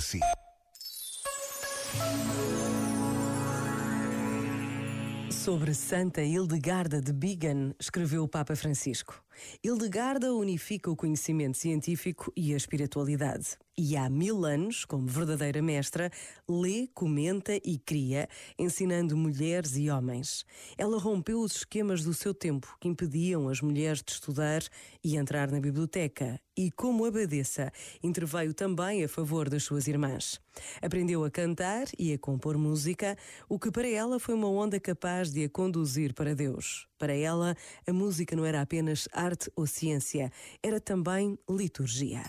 para 0.00 0.06
si. 0.06 0.20
Sobre 5.30 5.74
Santa 5.74 6.22
Hildegarda 6.22 7.00
de 7.00 7.12
Bingen, 7.12 7.74
escreveu 7.78 8.24
o 8.24 8.28
Papa 8.28 8.56
Francisco. 8.56 9.22
Hildegarda 9.62 10.32
unifica 10.32 10.90
o 10.90 10.96
conhecimento 10.96 11.56
científico 11.56 12.32
e 12.36 12.52
a 12.54 12.56
espiritualidade. 12.56 13.56
E 13.82 13.96
há 13.96 14.10
mil 14.10 14.44
anos, 14.44 14.84
como 14.84 15.06
verdadeira 15.06 15.62
mestra, 15.62 16.10
lê, 16.46 16.88
comenta 16.92 17.54
e 17.64 17.78
cria, 17.78 18.28
ensinando 18.58 19.16
mulheres 19.16 19.74
e 19.76 19.88
homens. 19.88 20.44
Ela 20.76 20.98
rompeu 20.98 21.40
os 21.40 21.56
esquemas 21.56 22.04
do 22.04 22.12
seu 22.12 22.34
tempo 22.34 22.76
que 22.78 22.88
impediam 22.88 23.48
as 23.48 23.62
mulheres 23.62 24.02
de 24.02 24.12
estudar 24.12 24.62
e 25.02 25.16
entrar 25.16 25.50
na 25.50 25.60
biblioteca. 25.60 26.38
E, 26.54 26.70
como 26.70 27.06
abadesa, 27.06 27.72
interveio 28.02 28.52
também 28.52 29.02
a 29.02 29.08
favor 29.08 29.48
das 29.48 29.62
suas 29.62 29.88
irmãs. 29.88 30.38
Aprendeu 30.82 31.24
a 31.24 31.30
cantar 31.30 31.86
e 31.98 32.12
a 32.12 32.18
compor 32.18 32.58
música, 32.58 33.16
o 33.48 33.58
que 33.58 33.70
para 33.70 33.88
ela 33.88 34.20
foi 34.20 34.34
uma 34.34 34.50
onda 34.50 34.78
capaz 34.78 35.30
de 35.30 35.44
a 35.44 35.48
conduzir 35.48 36.12
para 36.12 36.34
Deus. 36.34 36.89
Para 37.00 37.14
ela, 37.14 37.56
a 37.86 37.92
música 37.94 38.36
não 38.36 38.44
era 38.44 38.60
apenas 38.60 39.08
arte 39.10 39.50
ou 39.56 39.66
ciência, 39.66 40.30
era 40.62 40.78
também 40.78 41.38
liturgia. 41.48 42.22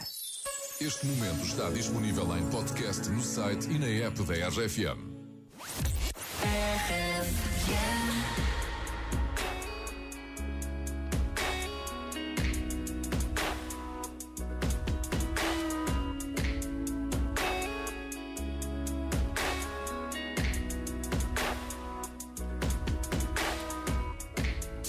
Este 0.80 1.06
momento 1.06 1.46
está 1.46 1.70
disponível 1.70 2.26
em 2.38 2.50
podcast 2.50 3.10
no 3.10 3.22
site 3.22 3.70
e 3.70 3.78
na 3.78 3.88
app 3.88 4.24
da 4.24 4.48
RFM. 4.48 5.12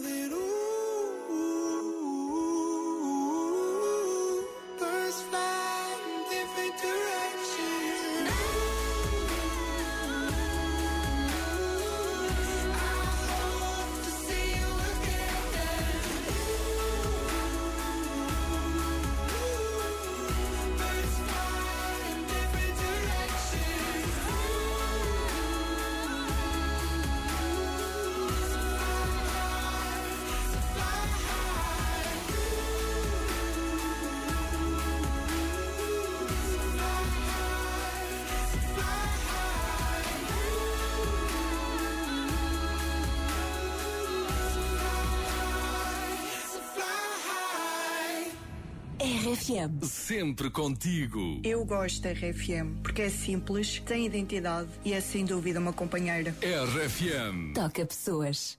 know 0.00 0.21
RFM. 49.02 49.84
Sempre 49.84 50.48
contigo. 50.48 51.40
Eu 51.42 51.64
gosto 51.64 52.02
da 52.02 52.12
RFM 52.12 52.82
porque 52.84 53.02
é 53.02 53.10
simples, 53.10 53.80
tem 53.80 54.06
identidade 54.06 54.68
e 54.84 54.92
é 54.92 55.00
sem 55.00 55.24
dúvida 55.24 55.58
uma 55.58 55.72
companheira. 55.72 56.32
RFM. 56.40 57.52
Toca 57.52 57.84
pessoas. 57.84 58.56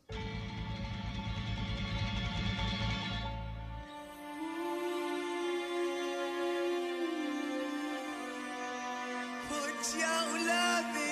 Put 9.48 9.96
your 9.98 10.28
loving 10.46 10.94
hand 10.94 11.03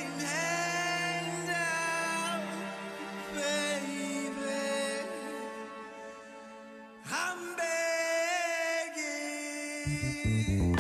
away. 9.85 10.75